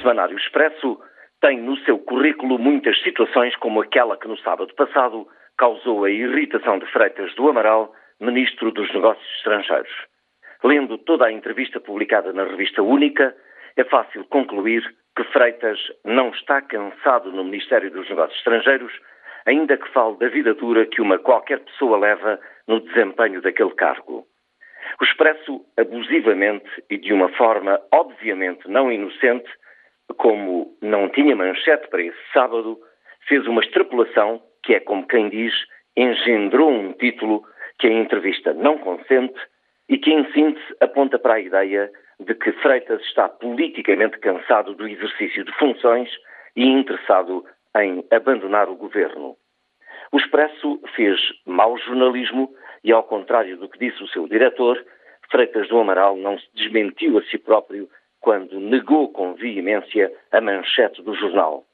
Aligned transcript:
semanário 0.00 0.36
Expresso 0.36 1.00
tem 1.40 1.58
no 1.58 1.76
seu 1.78 1.98
currículo 1.98 2.58
muitas 2.58 3.00
situações 3.02 3.56
como 3.56 3.80
aquela 3.80 4.16
que 4.16 4.28
no 4.28 4.36
sábado 4.38 4.74
passado 4.74 5.26
causou 5.56 6.04
a 6.04 6.10
irritação 6.10 6.78
de 6.78 6.86
Freitas 6.86 7.34
do 7.34 7.48
Amaral, 7.48 7.92
ministro 8.20 8.70
dos 8.70 8.92
Negócios 8.92 9.26
Estrangeiros. 9.36 9.90
Lendo 10.62 10.98
toda 10.98 11.26
a 11.26 11.32
entrevista 11.32 11.80
publicada 11.80 12.32
na 12.32 12.44
revista 12.44 12.82
Única, 12.82 13.34
é 13.76 13.84
fácil 13.84 14.24
concluir 14.24 14.82
que 15.16 15.24
Freitas 15.24 15.78
não 16.04 16.28
está 16.30 16.60
cansado 16.60 17.32
no 17.32 17.44
Ministério 17.44 17.90
dos 17.90 18.08
Negócios 18.08 18.38
Estrangeiros, 18.38 18.92
ainda 19.46 19.76
que 19.76 19.88
fale 19.92 20.18
da 20.18 20.28
vida 20.28 20.52
dura 20.54 20.86
que 20.86 21.00
uma 21.00 21.18
qualquer 21.18 21.60
pessoa 21.60 21.98
leva 21.98 22.38
no 22.68 22.80
desempenho 22.80 23.40
daquele 23.40 23.74
cargo. 23.74 24.26
O 25.00 25.04
Expresso, 25.04 25.64
abusivamente 25.78 26.68
e 26.90 26.98
de 26.98 27.12
uma 27.12 27.28
forma 27.30 27.80
obviamente 27.92 28.68
não 28.68 28.92
inocente, 28.92 29.48
como 30.16 30.76
não 30.80 31.08
tinha 31.08 31.36
manchete 31.36 31.88
para 31.88 32.02
esse 32.02 32.18
sábado, 32.32 32.78
fez 33.26 33.46
uma 33.46 33.60
extrapolação 33.60 34.42
que 34.62 34.74
é 34.74 34.80
como 34.80 35.06
quem 35.06 35.28
diz, 35.28 35.54
engendrou 35.96 36.70
um 36.70 36.92
título 36.92 37.42
que 37.78 37.86
a 37.86 37.92
entrevista 37.92 38.52
não 38.54 38.78
consente 38.78 39.38
e 39.88 39.98
que, 39.98 40.12
em 40.12 40.30
síntese, 40.32 40.76
aponta 40.80 41.18
para 41.18 41.34
a 41.34 41.40
ideia 41.40 41.90
de 42.20 42.34
que 42.34 42.52
Freitas 42.52 43.00
está 43.02 43.28
politicamente 43.28 44.18
cansado 44.18 44.74
do 44.74 44.86
exercício 44.86 45.44
de 45.44 45.52
funções 45.56 46.10
e 46.54 46.64
interessado 46.64 47.44
em 47.76 48.04
abandonar 48.10 48.68
o 48.68 48.76
governo. 48.76 49.36
O 50.12 50.18
Expresso 50.18 50.80
fez 50.94 51.18
mau 51.46 51.76
jornalismo 51.78 52.52
e, 52.84 52.92
ao 52.92 53.04
contrário 53.04 53.56
do 53.56 53.68
que 53.68 53.78
disse 53.78 54.02
o 54.02 54.08
seu 54.08 54.28
diretor, 54.28 54.84
Freitas 55.30 55.68
do 55.68 55.78
Amaral 55.78 56.16
não 56.16 56.38
se 56.38 56.46
desmentiu 56.54 57.16
a 57.18 57.22
si 57.22 57.38
próprio 57.38 57.88
quando 58.20 58.60
negou 58.60 59.10
com 59.12 59.34
veemência 59.34 60.12
a 60.30 60.40
manchete 60.40 61.02
do 61.02 61.14
jornal. 61.14 61.64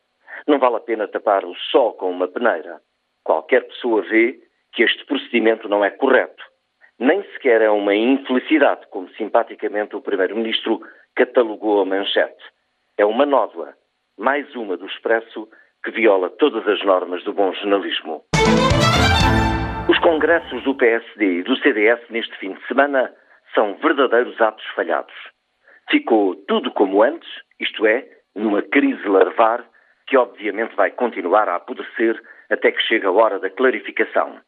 Não 0.46 0.58
vale 0.58 0.76
a 0.76 0.80
pena 0.80 1.08
tapar 1.08 1.44
o 1.44 1.54
sol 1.70 1.94
com 1.94 2.10
uma 2.10 2.28
peneira. 2.28 2.80
Qualquer 3.24 3.66
pessoa 3.66 4.02
vê 4.02 4.38
que 4.72 4.82
este 4.82 5.04
procedimento 5.06 5.68
não 5.68 5.84
é 5.84 5.90
correto. 5.90 6.42
Nem 6.98 7.22
sequer 7.32 7.60
é 7.60 7.70
uma 7.70 7.94
infelicidade, 7.94 8.86
como 8.90 9.08
simpaticamente 9.10 9.96
o 9.96 10.00
Primeiro-Ministro 10.00 10.80
catalogou 11.14 11.80
a 11.80 11.84
manchete. 11.84 12.42
É 12.96 13.04
uma 13.04 13.26
nódoa, 13.26 13.74
mais 14.18 14.54
uma 14.54 14.76
do 14.76 14.86
Expresso, 14.86 15.48
que 15.84 15.90
viola 15.90 16.30
todas 16.30 16.66
as 16.66 16.82
normas 16.84 17.22
do 17.24 17.32
bom 17.32 17.52
jornalismo. 17.52 18.24
Os 19.88 19.98
congressos 19.98 20.62
do 20.64 20.74
PSD 20.74 21.40
e 21.40 21.42
do 21.42 21.56
CDS 21.56 22.00
neste 22.10 22.36
fim 22.38 22.54
de 22.54 22.66
semana 22.66 23.14
são 23.54 23.74
verdadeiros 23.74 24.40
atos 24.40 24.64
falhados. 24.74 25.14
Ficou 25.90 26.34
tudo 26.46 26.72
como 26.72 27.02
antes, 27.02 27.28
isto 27.60 27.86
é, 27.86 28.06
numa 28.34 28.62
crise 28.62 29.06
larvar 29.08 29.64
que 30.06 30.16
obviamente 30.16 30.74
vai 30.76 30.90
continuar 30.90 31.48
a 31.48 31.56
apodrecer 31.56 32.20
até 32.50 32.70
que 32.70 32.82
chegue 32.82 33.06
a 33.06 33.10
hora 33.10 33.38
da 33.38 33.50
clarificação. 33.50 34.40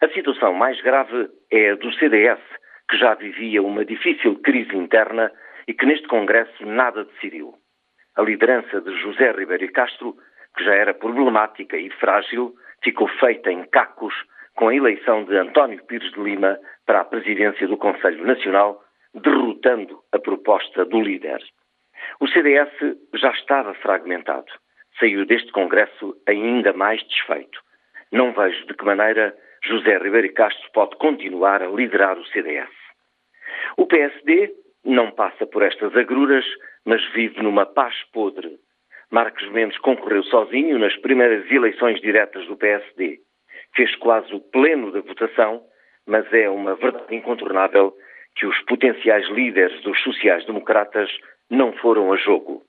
A 0.00 0.08
situação 0.08 0.52
mais 0.52 0.80
grave 0.82 1.28
é 1.50 1.70
a 1.70 1.74
do 1.76 1.92
CDS, 1.94 2.40
que 2.88 2.96
já 2.96 3.14
vivia 3.14 3.62
uma 3.62 3.84
difícil 3.84 4.36
crise 4.40 4.76
interna 4.76 5.32
e 5.66 5.74
que 5.74 5.86
neste 5.86 6.06
Congresso 6.06 6.64
nada 6.66 7.04
decidiu. 7.04 7.54
A 8.16 8.22
liderança 8.22 8.80
de 8.80 8.94
José 9.00 9.32
Ribeiro 9.32 9.72
Castro, 9.72 10.14
que 10.56 10.64
já 10.64 10.74
era 10.74 10.94
problemática 10.94 11.76
e 11.76 11.90
frágil, 11.90 12.54
ficou 12.82 13.08
feita 13.08 13.50
em 13.50 13.64
cacos 13.64 14.14
com 14.54 14.68
a 14.68 14.74
eleição 14.74 15.24
de 15.24 15.36
António 15.36 15.82
Pires 15.84 16.12
de 16.12 16.20
Lima 16.20 16.58
para 16.86 17.00
a 17.00 17.04
presidência 17.04 17.66
do 17.66 17.76
Conselho 17.76 18.24
Nacional, 18.24 18.83
derrotando 19.14 20.02
a 20.12 20.18
proposta 20.18 20.84
do 20.84 21.00
líder. 21.00 21.42
O 22.20 22.28
CDS 22.28 22.70
já 23.14 23.30
estava 23.30 23.74
fragmentado. 23.74 24.50
Saiu 24.98 25.26
deste 25.26 25.50
Congresso 25.52 26.16
ainda 26.26 26.72
mais 26.72 27.02
desfeito. 27.06 27.60
Não 28.12 28.32
vejo 28.32 28.66
de 28.66 28.74
que 28.74 28.84
maneira 28.84 29.36
José 29.64 29.98
Ribeiro 29.98 30.32
Castro 30.34 30.70
pode 30.72 30.96
continuar 30.96 31.62
a 31.62 31.68
liderar 31.68 32.18
o 32.18 32.26
CDS. 32.26 32.70
O 33.76 33.86
PSD 33.86 34.52
não 34.84 35.10
passa 35.10 35.46
por 35.46 35.62
estas 35.62 35.96
agruras, 35.96 36.44
mas 36.84 37.02
vive 37.12 37.42
numa 37.42 37.66
paz 37.66 37.94
podre. 38.12 38.58
Marcos 39.10 39.48
Mendes 39.50 39.78
concorreu 39.78 40.22
sozinho 40.24 40.78
nas 40.78 40.96
primeiras 40.98 41.50
eleições 41.50 42.00
diretas 42.00 42.46
do 42.46 42.56
PSD. 42.56 43.20
Fez 43.74 43.94
quase 43.96 44.32
o 44.34 44.40
pleno 44.40 44.92
da 44.92 45.00
votação, 45.00 45.62
mas 46.06 46.30
é 46.32 46.48
uma 46.48 46.74
verdade 46.74 47.14
incontornável 47.14 47.94
que 48.36 48.46
os 48.46 48.58
potenciais 48.62 49.28
líderes 49.30 49.80
dos 49.82 50.00
sociais-democratas 50.02 51.10
não 51.50 51.72
foram 51.74 52.12
a 52.12 52.16
jogo. 52.16 52.62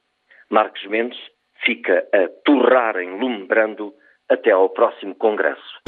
Marcos 0.50 0.86
Mendes 0.88 1.20
fica 1.64 2.06
a 2.14 2.28
torrar 2.44 2.98
em 2.98 3.20
lume 3.20 3.46
brando 3.46 3.94
até 4.30 4.52
ao 4.52 4.70
próximo 4.70 5.16
Congresso. 5.16 5.82